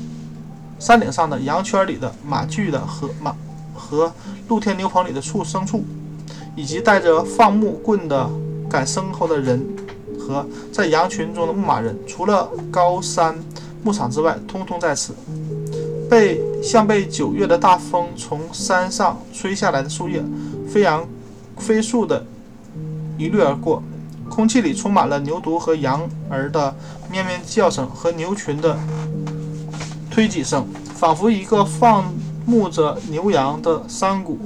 [0.79, 3.35] 山岭上的羊圈里的马具的和马
[3.75, 4.13] 和
[4.47, 5.85] 露天牛棚里的畜牲畜，
[6.55, 8.31] 以及带着放牧棍的
[8.71, 9.61] 赶牲口的人
[10.17, 13.37] 和在羊群中的牧马人，除了高山。
[13.83, 15.15] 牧场之外，通通在此。
[16.15, 20.23] 被像被九月的大风从山上吹下来的树叶，
[20.69, 21.05] 飞扬
[21.57, 22.25] 飞速的
[23.19, 23.83] 一掠而过。
[24.31, 26.73] 空气里充满了牛犊和羊儿的
[27.11, 28.79] 咩咩叫声和牛群的
[30.09, 32.15] 推挤声，仿佛一个放
[32.47, 34.39] 牧着牛羊的山谷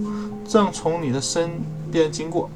[0.49, 1.51] 正从你的身
[1.93, 2.49] 边经过。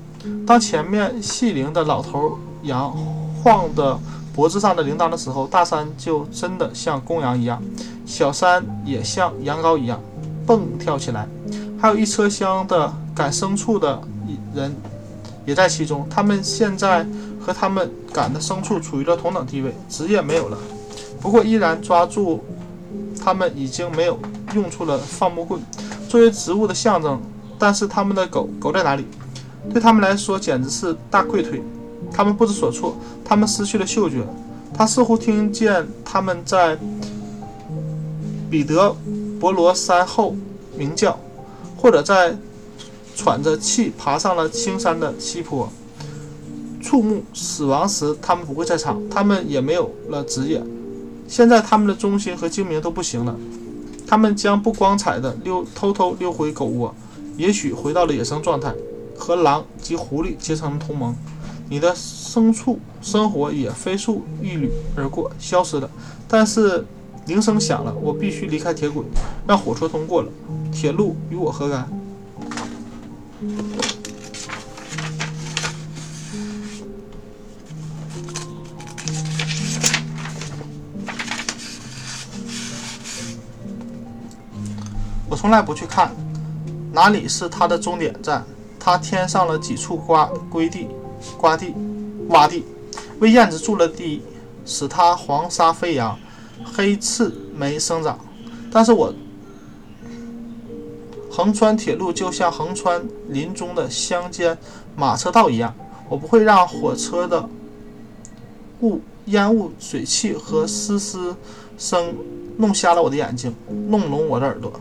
[0.46, 2.90] 当前面细龄的老头羊
[3.44, 3.98] 晃的。
[4.34, 7.62] 脖子上的铃铛的时候，大山就真的像公羊一样，
[8.12, 9.98] 小山也像羊羔一样
[10.44, 11.26] 蹦跳起来。
[11.80, 13.98] 还有一车厢的赶牲畜的
[14.54, 14.70] 人
[15.46, 17.06] 也在其中，他们现在
[17.40, 20.58] 和他们赶的牲畜处于了同等地位，职业没有了，
[21.22, 22.44] 不过依然抓住
[23.18, 24.18] 他们已经没有
[24.54, 25.58] 用处了放牧棍
[26.06, 27.18] 作为植物的象征。
[27.58, 29.06] 但是他们的狗狗在哪里？
[29.72, 31.62] 对他们来说简直是大溃退。
[32.12, 32.94] 他们不知所措，
[33.24, 34.18] 他们失去了嗅觉。
[34.74, 36.76] 他似乎听见他们在
[38.52, 38.94] 彼得
[39.40, 40.36] 伯罗山后
[40.76, 41.18] 鸣叫，
[41.74, 42.36] 或者在
[43.16, 45.66] 喘着气爬上了青山的西坡。
[46.82, 50.62] 触目死亡时，他们不会在场，他们也没有了职业。
[51.26, 53.34] 现在他们的忠心和精明都不行了，
[54.06, 56.94] 他们将不光彩的溜偷偷溜回狗窝，
[57.38, 58.74] 也许回到了野生状态，
[59.16, 61.16] 和狼及狐狸结成同盟。
[61.70, 65.88] 你的牲畜生活也飞速一缕而过，消失了。
[66.28, 66.84] 但是
[67.26, 69.04] 铃声响了，我必须离开铁轨，
[69.46, 70.28] 让火车通过了。
[70.72, 71.88] 铁路与我何干？
[85.28, 86.14] 我从来不去看
[86.92, 88.44] 哪里是它的终点站。
[88.78, 90.88] 它添上了几处瓜归地。
[91.38, 91.72] 刮地、
[92.28, 92.64] 洼地，
[93.20, 94.22] 为燕子筑了地，
[94.66, 96.18] 使它黄沙飞扬，
[96.64, 98.18] 黑刺没生长。
[98.70, 99.14] 但是我
[101.30, 104.56] 横穿铁路，就像横穿林中的乡间
[104.96, 105.74] 马车道一样。
[106.08, 107.48] 我不会让火车的
[108.80, 111.34] 雾、烟雾、水汽和嘶嘶
[111.78, 112.14] 声
[112.58, 113.54] 弄瞎了我的眼睛，
[113.88, 114.72] 弄聋我的耳朵。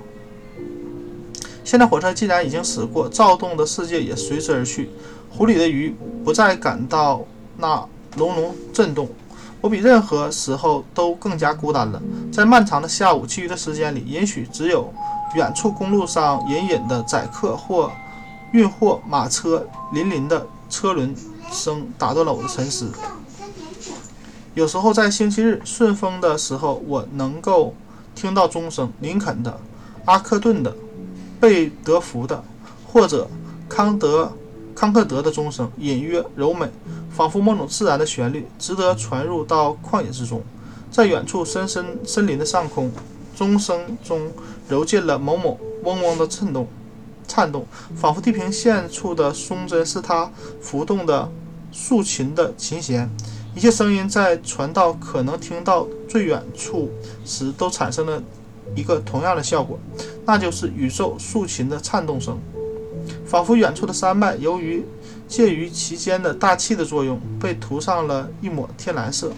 [1.63, 4.89] 现在火车既然已经驶过，躁动的世界也随之而去。
[5.29, 7.25] 湖里的鱼不再感到
[7.57, 9.07] 那隆隆震动。
[9.61, 12.01] 我比任何时候都更加孤单了。
[12.33, 14.91] 在漫长的下午，其余的时间里，也许只有
[15.35, 17.91] 远处公路上隐隐的载客或
[18.51, 21.15] 运货马车林林的车轮
[21.51, 22.91] 声打断了我的沉思。
[24.55, 27.73] 有时候在星期日顺风的时候，我能够
[28.15, 29.59] 听到钟声，林肯的、
[30.05, 30.75] 阿克顿的、
[31.39, 32.43] 贝德福的，
[32.91, 33.29] 或者
[33.69, 34.33] 康德。
[34.81, 36.67] 康克德的钟声隐约柔美，
[37.11, 40.41] 仿佛某种自然的旋律，值得传入到旷野之中。
[40.89, 42.91] 在远处深深森林的上空，
[43.35, 44.31] 钟声中
[44.67, 46.67] 揉进了某某嗡嗡的颤动，
[47.27, 47.63] 颤动，
[47.95, 51.31] 仿佛地平线处的松针是它浮动的
[51.71, 53.07] 竖琴的琴弦。
[53.53, 56.89] 一切声音在传到可能听到最远处
[57.23, 58.23] 时，都产生了
[58.75, 59.77] 一个同样的效果，
[60.25, 62.35] 那就是宇宙竖琴的颤动声。
[63.31, 64.83] 仿佛远处的山脉由于
[65.25, 69.31] 介于其间的大气的作用，被涂上了一抹天蓝色，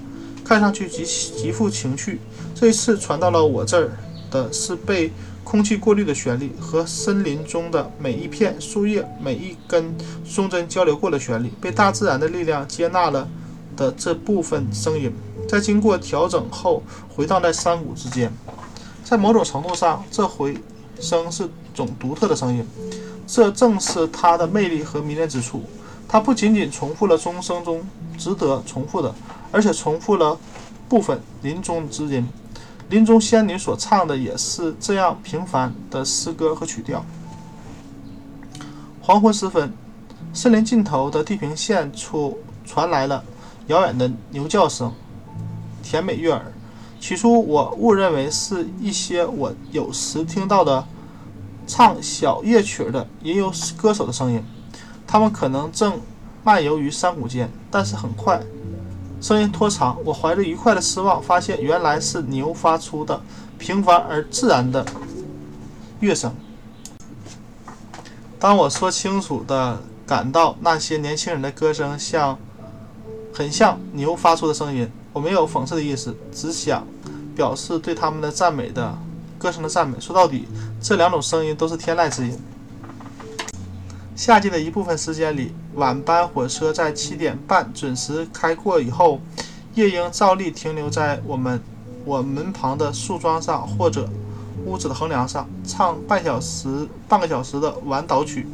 [0.43, 2.19] 看上去极极富情趣。
[2.55, 3.91] 这一次传到了我这儿
[4.31, 5.11] 的是被
[5.43, 13.29] 空气过滤的旋律，和森林中的每一片树叶、每一根松针交流过的旋律，被大自然的力量接纳了
[13.77, 15.13] 的这部分声音，
[15.47, 16.81] 在经过调整后
[17.15, 18.33] 回荡在山谷之间。
[19.03, 20.57] 在某种程度上，这回
[20.99, 22.65] 声是种独特的声音，
[23.25, 25.63] 这正是它的魅力和迷人之处。
[26.07, 27.81] 它不仅仅重复了钟声中
[28.17, 29.13] 值得重复的，
[29.51, 30.37] 而且重复了
[30.87, 32.27] 部分林中之音。
[32.89, 37.03] 林中仙女所唱的也是这样平凡的诗歌和曲调。
[39.01, 39.73] 黄昏时分，
[40.33, 43.23] 森林尽头的地平线处传来了
[43.67, 44.93] 遥远的牛叫声，
[45.81, 46.53] 甜美悦耳。
[46.99, 50.85] 起初，我误认为是一些我有时听到的
[51.65, 54.43] 唱小夜曲的也有歌手的声音，
[55.07, 55.99] 他们可能正
[56.43, 57.49] 漫游于山谷间。
[57.71, 58.41] 但是很快，
[59.19, 63.21] 声音拖长，我怀着愉快的失望，发现原来是牛发出的
[63.57, 64.85] 平凡而自然的
[65.99, 66.31] 乐声。
[68.39, 72.37] 当我说清楚的感到那些年轻人的歌声像，
[73.33, 74.91] 很像牛发出的声音。
[75.13, 76.85] 我没有讽刺的意思，只想
[77.35, 78.97] 表示对他们的赞美的
[79.43, 79.99] 歌声的赞美。
[79.99, 80.47] 说到底，
[80.81, 82.39] 这两种声音都是天籁之音。
[84.15, 89.19] 夏季的一部分时间里，晚班火车在七点半准时开过以后，
[89.75, 91.61] 夜莺照例停留在我们
[92.05, 94.07] 我门旁的树桩上或者
[94.65, 98.47] 屋子的横梁上，唱半小时、半个小时的晚岛曲。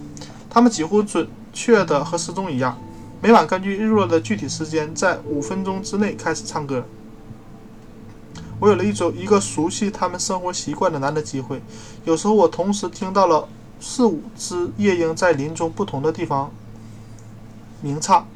[0.49, 2.75] 他们几乎准确的和时钟一样。
[3.21, 6.83] 每晚根据日落的具体时间，在五分钟之内开始唱歌。
[8.59, 11.61] 我有了一种一个熟悉他们生活习惯的难得机会。
[12.05, 13.47] 有时候我同时听到了
[13.79, 16.51] 四五只夜莺在林中不同的地方
[17.81, 18.27] 鸣唱，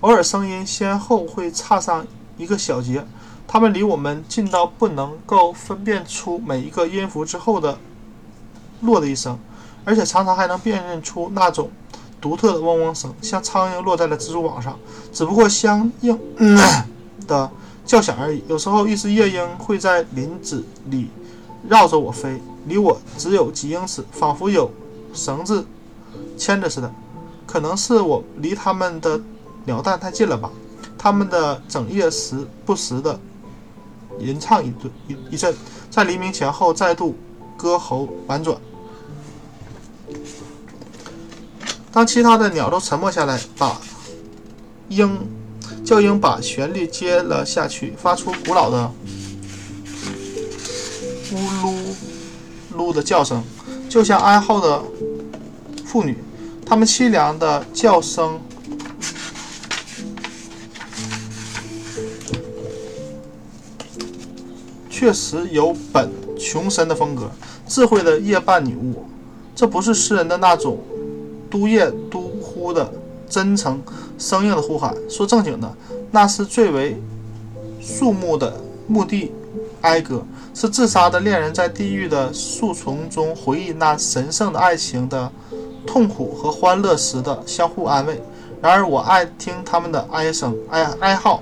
[0.00, 3.04] 偶尔声音先后会差上一个小节。
[3.46, 7.78] 它们离我们近到不能够分辨出每一个音符之后的
[8.82, 9.38] 落的一声，
[9.84, 11.70] 而且常常还能辨认出那种。
[12.20, 14.76] 独特的嗡嗡声，像苍蝇落在了蜘蛛网上，
[15.12, 16.18] 只不过相应
[17.28, 17.48] 的
[17.88, 18.44] 叫响而已。
[18.46, 21.08] 有时候，一只夜莺会在林子里
[21.66, 24.70] 绕着我飞，离我只有几英尺，仿佛有
[25.14, 25.66] 绳子
[26.36, 26.94] 牵着似的。
[27.46, 29.18] 可能是我离它们的
[29.64, 30.50] 鸟蛋太近了吧？
[30.98, 33.18] 它们的整夜时不时的
[34.18, 35.54] 吟唱一顿一一阵，
[35.88, 37.16] 在黎明前后再度
[37.56, 38.54] 歌喉婉转。
[41.90, 43.80] 当其他的鸟都沉默下来，把
[44.90, 45.18] 鹰
[45.88, 48.92] 叫鹰把旋律接了下去，发出古老的
[51.32, 51.74] 呜噜
[52.76, 53.42] 噜的叫声，
[53.88, 54.84] 就像哀号的
[55.86, 56.18] 妇女。
[56.66, 58.38] 她们凄凉的叫声
[64.90, 67.30] 确实有本穷神的风格，
[67.66, 69.06] 智慧的夜半女巫。
[69.56, 70.78] 这不是诗人的那种。
[71.50, 72.92] 都夜都呼的
[73.26, 73.82] 真诚
[74.18, 74.94] 生硬的呼喊。
[75.08, 75.74] 说正经的，
[76.10, 77.00] 那是最为
[77.80, 79.32] 肃穆的墓地
[79.80, 85.30] 哀歌，是自杀的恋人在地狱的树丛中回忆那神圣的爱情的
[85.86, 88.20] 痛苦和欢乐时的相互安慰。
[88.60, 91.40] 然而，我爱听他们的哀声、哀哀号，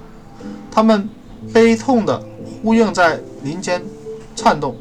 [0.70, 1.08] 他们
[1.52, 2.22] 悲痛的
[2.62, 3.82] 呼应在林间
[4.34, 4.76] 颤动。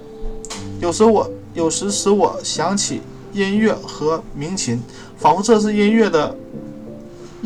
[0.81, 4.81] 有时我，有时使我想起音乐和鸣琴。
[5.17, 6.36] 仿佛这是音乐的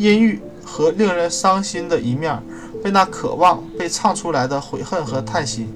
[0.00, 2.42] 阴郁和令人伤心的一面，
[2.82, 5.66] 被那渴望被唱出来的悔恨和叹息。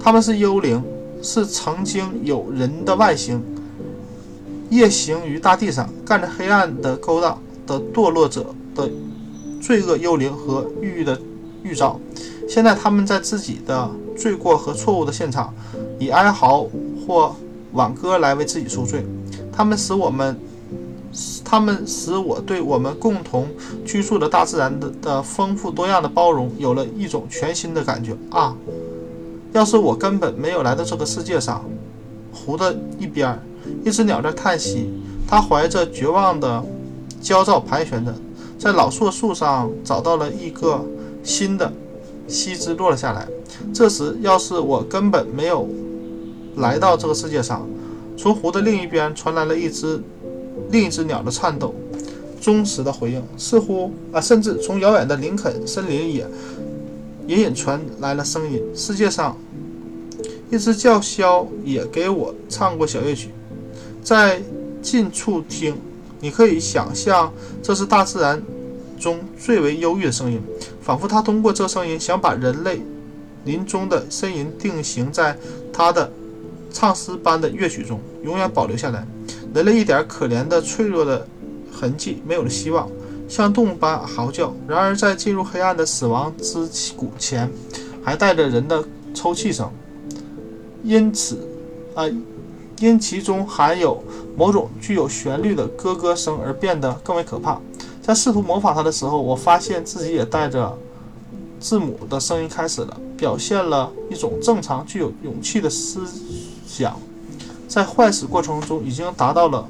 [0.00, 0.82] 他们是幽灵，
[1.22, 3.42] 是曾经有人的外形，
[4.70, 8.90] 夜行于大地上，干着黑暗的勾当的堕落者的
[9.60, 11.20] 罪恶幽灵和郁郁的
[11.62, 12.00] 预兆。
[12.48, 15.52] 现在他们在自己的罪过和错误的现场，
[15.98, 16.66] 以哀嚎
[17.06, 17.36] 或
[17.72, 19.04] 挽歌来为自己赎罪。
[19.52, 20.34] 他们使我们。
[21.44, 23.48] 他们使我对我们共同
[23.84, 28.54] 居住的大自然的的丰富多样的包容有了一种全新的感觉啊！
[29.52, 31.64] 要是我根本没有来到这个世界上，
[32.32, 33.40] 湖的一边，
[33.84, 34.90] 一只鸟在叹息，
[35.26, 36.62] 它怀着绝望的
[37.20, 38.14] 焦躁盘旋着，
[38.58, 40.84] 在老树树上找到了一个
[41.22, 41.72] 新的
[42.28, 43.26] 西枝落了下来。
[43.72, 45.66] 这时，要是我根本没有
[46.56, 47.66] 来到这个世界上，
[48.18, 50.02] 从湖的另一边传来了一只。
[50.70, 51.74] 另一只鸟的颤抖，
[52.40, 56.26] 忠实的回应，似乎啊，甚至从遥远的林肯森林也
[57.26, 58.62] 隐隐传来了声音。
[58.74, 59.36] 世界上，
[60.50, 63.30] 一只叫嚣也给我唱过小夜曲，
[64.02, 64.42] 在
[64.82, 65.76] 近处听，
[66.20, 68.42] 你可以想象，这是大自然
[68.98, 70.40] 中最为忧郁的声音，
[70.80, 72.80] 仿佛它通过这声音想把人类
[73.44, 75.36] 临终的呻吟定型在
[75.72, 76.10] 它的
[76.72, 79.06] 唱诗般的乐曲中，永远保留下来。
[79.56, 81.26] 人类一点可怜的、脆弱的
[81.72, 82.86] 痕迹没有了希望，
[83.26, 84.54] 像动物般嚎叫。
[84.68, 87.50] 然而，在进入黑暗的死亡之谷前，
[88.04, 88.84] 还带着人的
[89.14, 89.70] 抽泣声。
[90.84, 91.38] 因此，
[91.94, 92.04] 啊，
[92.80, 94.04] 因其中含有
[94.36, 97.58] 某种具有旋律的咯咯声而变得更为可怕。
[98.02, 100.76] 在试图模仿它的时候，我发现自己也带着
[101.58, 106.02] 字母的声音开始了，表现了一种正常、具有勇气的思
[106.66, 107.00] 想。
[107.68, 109.66] 在坏死过程中已经达到了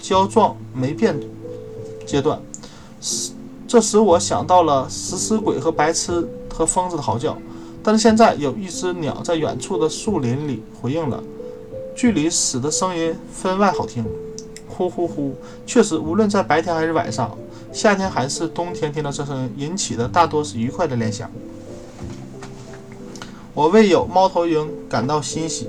[0.00, 1.18] 胶状霉变
[2.06, 2.40] 阶段，
[3.68, 7.36] 这使我想到了食尸鬼和白痴和疯子的嚎叫。
[7.82, 11.22] 但是现在有一只鸟在远处的树林里回应了，
[11.96, 14.04] 距离死的声音分外好听，
[14.68, 15.34] 呼呼呼！
[15.66, 17.36] 确实，无论在白天还是晚上，
[17.72, 21.30] 夏天还是冬天，听到这声音引起的大多是愉快的联想。
[23.54, 25.68] 我为有猫头鹰感到欣喜，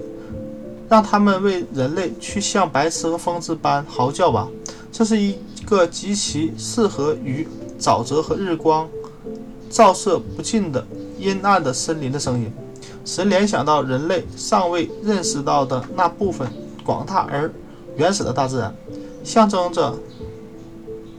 [0.91, 4.45] 让他们为人类去像白痴和疯子般嚎叫吧。
[4.91, 7.47] 这是一个极其适合于
[7.79, 8.89] 沼泽和日光
[9.69, 10.85] 照射不尽的。
[11.17, 12.51] 阴暗的森林的声音，
[13.05, 16.51] 使人联想到人类尚未认识到的那部分
[16.83, 17.49] 广大而
[17.95, 18.75] 原始的大自然，
[19.23, 19.93] 象征着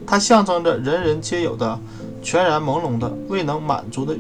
[0.05, 1.79] 它象征着人人皆有的
[2.21, 4.15] 全然朦胧的未能满足的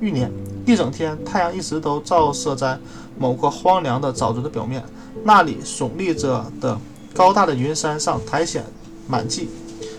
[0.00, 0.30] 欲念。
[0.66, 2.76] 一整天，太阳一直都照射在
[3.22, 4.82] 某个荒凉的沼泽的表面，
[5.22, 6.76] 那里耸立着的
[7.14, 8.64] 高大的云山上苔藓
[9.06, 9.48] 满际，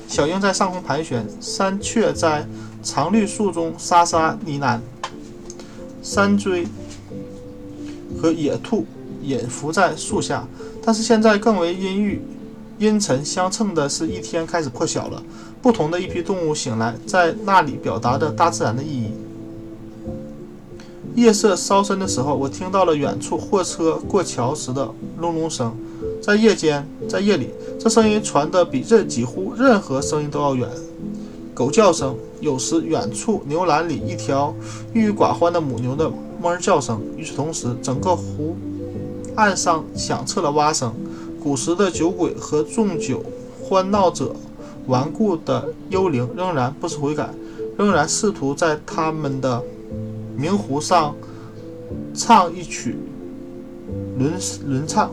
[0.09, 2.45] 小鹰在上空盘旋，山雀在
[2.83, 4.77] 常绿树中沙沙呢喃。
[6.01, 6.67] 山锥
[8.21, 8.85] 和野兔
[9.21, 10.45] 隐伏在树下，
[10.83, 12.21] 但是现在更为阴郁、
[12.77, 15.23] 阴沉相称的是一天开始破晓了。
[15.61, 19.13] 不同的一批动物醒来，在那里表达着大自然的意义。
[21.15, 24.89] 夜色稍深的时候，我听到了远处货车过桥时的
[25.19, 25.75] 隆隆声。
[26.21, 27.49] 在夜间，在夜里，
[27.79, 30.67] 这声音传得比这几乎任何声音都要远。
[31.53, 34.55] 狗叫声，有时远处牛栏里一条
[34.93, 36.11] 郁郁寡欢的母牛的
[36.41, 36.99] 哞叫声。
[37.15, 38.55] 与此同时，整个湖
[39.35, 40.93] 岸上响彻了蛙声。
[41.41, 43.21] 古时的酒鬼和纵酒
[43.61, 44.33] 欢闹者，
[44.87, 47.29] 顽固的幽灵仍然不思悔改，
[47.77, 49.61] 仍然试图在他们的
[50.35, 51.15] 明湖上
[52.13, 52.95] 唱一曲
[54.17, 54.33] 轮
[54.67, 55.11] 轮唱。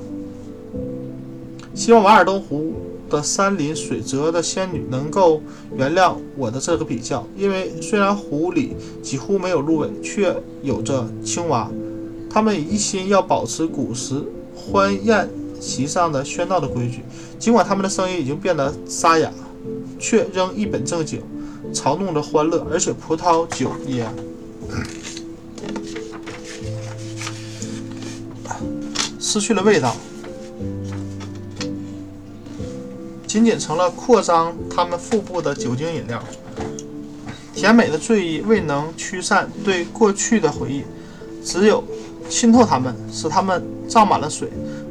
[1.75, 2.75] 希望瓦尔登湖。
[3.11, 5.43] 的山林水泽的仙女能够
[5.77, 11.68] 原谅我的这个比较，因为虽然湖里几乎没有芦苇，却有着青蛙。
[12.31, 14.23] 他们一心要保持古时
[14.55, 17.01] 欢宴席上的喧闹的规矩，
[17.37, 19.33] 尽管他们的声音已经变得沙哑，
[19.99, 21.21] 却仍一本正经
[21.75, 24.07] 嘲弄着欢乐，而且葡萄酒也
[29.31, 29.95] 失去了味道。
[33.28, 36.20] 仅仅成了扩张他们腹部的酒精饮料，
[37.55, 40.83] 甜美的醉意未能驱散对过去的回忆，
[41.45, 41.85] 只有
[42.28, 44.51] 浸透他们，使他们胀满了水，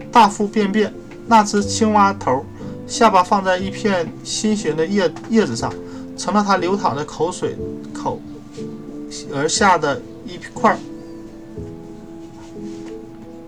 [0.09, 0.93] 大腹便便。
[1.27, 2.45] 那只青蛙头
[2.87, 5.69] 下巴放在一片心形的叶叶子上，
[6.17, 7.57] 成了它流淌着口水
[7.93, 8.21] 口
[9.33, 10.79] 而下的一块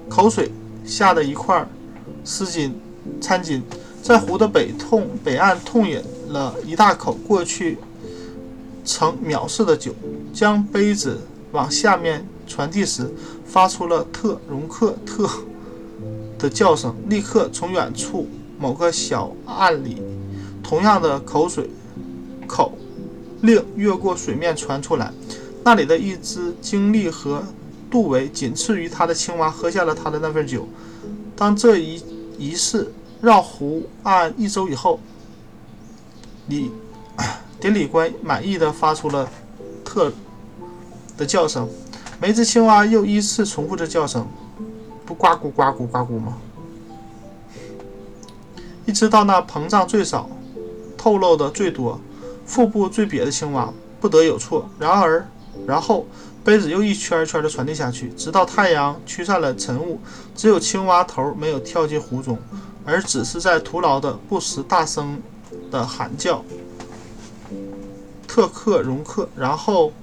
[0.10, 0.52] 口水
[0.86, 1.68] 下的一块
[2.24, 2.72] 丝巾
[3.20, 3.62] 餐巾。
[4.02, 7.78] 在湖的北痛北岸痛饮了一大口过去
[8.84, 9.94] 曾藐视的酒，
[10.34, 11.20] 将杯子
[11.52, 13.08] 往下面传递时，
[13.46, 15.30] 发出了特容克特
[16.40, 16.96] 的叫声。
[17.08, 18.28] 立刻从远处
[18.58, 20.02] 某个小岸里，
[20.64, 21.70] 同样的口水
[22.48, 22.76] 口
[23.42, 25.14] 令越过水面传出来。
[25.64, 27.44] 那里的一只精力和
[27.92, 30.68] 杜维仅次于他的青蛙喝下了他的那份酒。
[31.36, 32.02] 当这一
[32.40, 32.92] 仪式。
[33.22, 35.00] 绕湖岸一周以后，
[36.48, 36.72] 礼
[37.60, 39.30] 典礼官满意的发出了
[39.86, 40.12] 特
[41.16, 41.70] 的叫声。
[42.20, 44.28] 每只青蛙又依次重复着叫声，
[45.06, 46.36] 不呱咕呱咕呱咕吗？
[48.88, 50.28] 一直到那膨胀最少、
[50.98, 52.02] 透露的最多、
[52.48, 54.68] 腹部最瘪的青蛙不得有错。
[54.80, 55.28] 然而，
[55.68, 56.08] 然后
[56.44, 60.00] 杯子又一圈一圈的传递下去，直到太阳驱散了晨雾，
[60.36, 62.38] 只有青蛙头没有跳进湖中。
[62.84, 65.22] 而只是在徒劳的不时大声
[65.70, 66.44] 的喊叫，
[68.28, 69.94] 特克容克，然后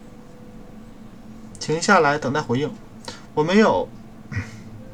[1.58, 2.70] 停下来等待回应。
[3.34, 3.88] 我没有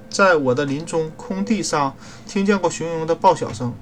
[0.08, 1.94] 在我的林中空地上
[2.26, 3.74] 听见过雄鹰的报晓声，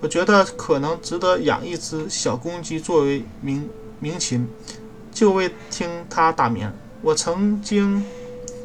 [0.00, 3.68] 我觉得可能值得养一只小公鸡作为鸣
[3.98, 4.48] 鸣禽，
[5.12, 6.72] 就为听它打鸣。
[7.02, 8.04] 我曾经，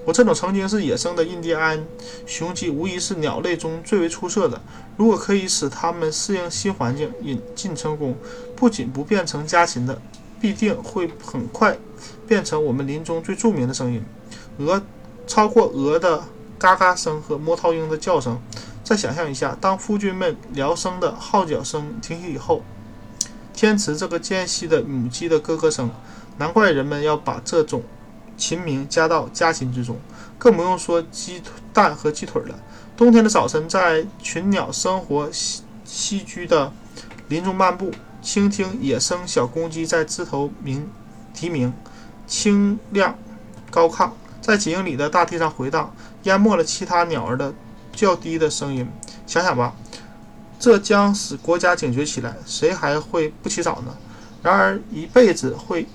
[0.04, 1.86] 我这种曾经是野生的印第安
[2.26, 4.62] 雄鸡，无疑是鸟类中最为出色的。
[4.98, 8.16] 如果可以使它们适应新环境，引进成功，
[8.54, 10.02] 不仅不变成家禽的，
[10.42, 11.78] 必定会很快
[12.28, 14.04] 变成我们林中最著名的声音。
[14.58, 14.82] 鹅
[15.26, 16.24] 超过鹅的
[16.60, 18.38] 嘎嘎声和猫头鹰的叫声。
[18.84, 22.62] 再想象一下，当夫君们聊声的号角声停息以后，
[23.54, 25.90] 天池这个间隙的母鸡的咯咯声，
[26.38, 27.82] 难怪人们要把这种
[28.38, 29.98] 禽鸣加到家禽之中，
[30.38, 31.42] 更不用说鸡
[31.74, 32.60] 蛋和鸡腿了。
[32.98, 36.72] 冬天的早晨，在群鸟生活栖栖居的
[37.28, 40.90] 林中漫步，倾听野生小公鸡在枝头鸣
[41.34, 41.74] 啼鸣，
[42.26, 43.18] 清亮
[43.70, 44.12] 高亢，
[44.42, 47.54] 在几英里的大地上回荡，淹没了其他鸟儿的。
[47.94, 48.86] 较低的声音，
[49.26, 49.74] 想想吧，
[50.60, 53.96] 这将使国家警觉起来，谁还会不起早呢？
[54.44, 55.88] 然而，一辈子会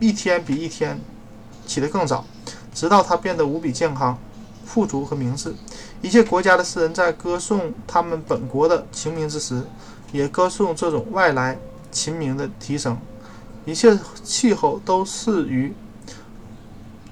[0.00, 1.00] 一天比一天
[1.68, 2.24] 起得更早，
[2.74, 4.18] 直到它变得无比健康、
[4.66, 5.54] 富足和明智。
[6.02, 9.62] 一切国家的诗人在歌颂他们本国的晴明之时，
[10.10, 11.56] 也歌颂这种外来
[11.92, 12.98] 禽鸣的提升。
[13.64, 15.72] 一切气候都适于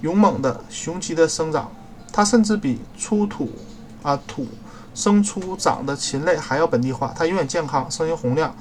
[0.00, 1.70] 勇猛的雄鸡的生长，
[2.12, 3.50] 它甚至比出土。
[4.02, 4.46] 啊，土
[4.94, 8.54] 生出长的禽类还要本地化，它永远健康，声音洪亮，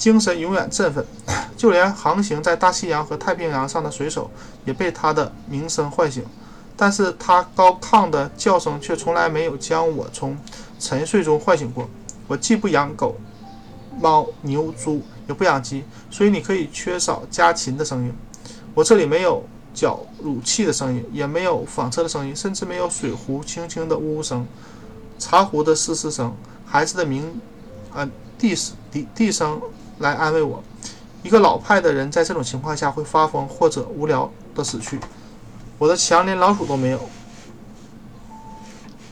[0.00, 1.04] 精神永远振奋。
[1.58, 4.30] 就连航行在大西洋和太平洋上的水手
[4.64, 6.24] 也被他的鸣声唤醒。
[6.74, 10.34] 但是他高亢的叫声却从来没有将我从
[10.78, 11.86] 沉睡中唤醒过。
[12.26, 13.16] 我既不养狗、
[14.00, 18.14] 猫、牛、猪，也不养鸡，所以你可以缺少家禽的声音。
[18.72, 19.44] 我这里没有
[19.74, 24.46] 绞乳器的声音，也没有纺车的声音，甚至没有水壶轻轻的呜呜声。
[25.18, 26.34] 茶壶的嘶嘶声，
[26.64, 27.38] 孩子的鸣，
[27.92, 28.56] 呃，地
[28.90, 29.60] 地地声
[30.00, 30.62] 来安慰我。
[31.22, 34.98] 一个老派的人在这种情况下会发疯或者无聊的死去。
[35.78, 37.00] 我的墙连老鼠都没有，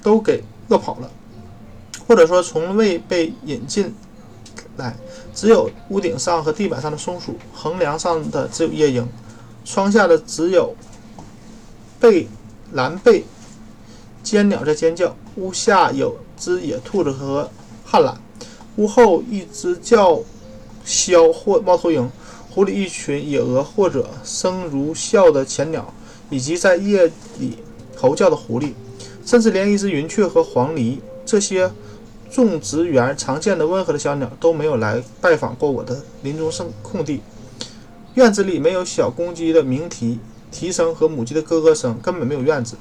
[0.03, 1.11] 都给饿跑了，
[2.07, 3.95] 或者说从未被引进
[4.77, 4.97] 来。
[5.35, 9.07] 只有屋顶上和地板上的松鼠，横梁上的只有夜莺，
[9.65, 10.75] 窗下的只有
[12.01, 12.27] 贝
[12.73, 13.25] 蓝贝。
[14.23, 17.49] 尖鸟在尖叫，屋下有只野兔子和
[17.85, 18.21] 旱懒，
[18.77, 20.21] 屋后一只叫
[20.89, 22.11] 枭或猫头鹰，
[22.51, 25.93] 湖里一群野鹅或者声如啸的浅鸟，
[26.31, 27.59] 以及在夜里
[27.95, 28.73] 吼叫的狐狸，
[29.23, 31.71] 甚至连一只云雀和黄鹂这些
[32.31, 37.21] 种植园常见的温和的小鸟都没有来拜访过我的林中圣空地。
[38.15, 40.19] 院子里没有小公鸡的鸣啼
[40.51, 42.77] 啼声和母鸡的咯咯声，根本没有院子。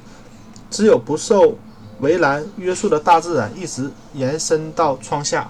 [0.72, 1.58] 只有不受
[1.99, 5.49] 围栏约束的大自然，一直延伸到窗下。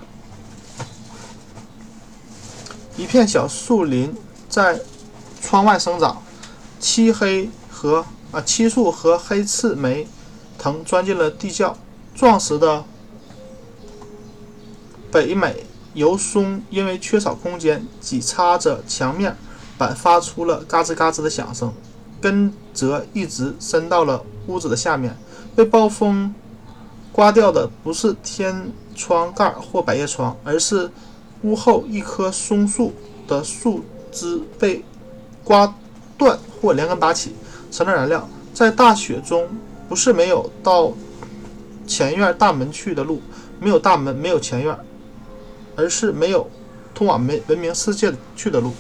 [2.98, 4.14] 一片小树林
[4.50, 4.82] 在
[5.42, 6.22] 窗外生长，
[6.80, 10.08] 漆黑和啊漆树和黑刺梅
[10.58, 11.78] 藤钻进了地窖。
[12.16, 12.84] 壮实的
[15.12, 19.38] 北美油松因为缺少空间，挤插着墙面
[19.78, 21.72] 板，发出了嘎吱嘎吱的响声。
[22.20, 24.24] 根则一直伸到了。
[24.48, 25.14] 屋子的下面
[25.58, 26.34] 被暴风
[27.12, 30.90] 刮掉的不是天窗盖或百叶窗，而是
[31.44, 32.94] 屋后一棵松树
[33.28, 34.84] 的树枝被
[35.44, 35.76] 刮
[36.18, 37.34] 断或连根拔起，
[37.72, 38.28] 成了燃料。
[38.54, 39.48] 在大雪中，
[39.88, 40.92] 不是没有到
[41.86, 43.22] 前院大门去的路，
[43.60, 44.76] 没有大门，没有前院，
[45.76, 46.50] 而是没有
[46.94, 48.74] 通往文文明世界去的路。